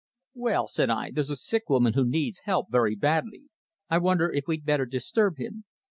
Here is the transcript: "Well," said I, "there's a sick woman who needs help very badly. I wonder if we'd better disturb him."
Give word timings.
"Well," 0.33 0.67
said 0.67 0.89
I, 0.89 1.11
"there's 1.11 1.29
a 1.29 1.35
sick 1.35 1.69
woman 1.69 1.93
who 1.93 2.03
needs 2.03 2.39
help 2.45 2.71
very 2.71 2.95
badly. 2.95 3.43
I 3.87 3.99
wonder 3.99 4.31
if 4.31 4.47
we'd 4.47 4.65
better 4.65 4.87
disturb 4.87 5.37
him." 5.37 5.63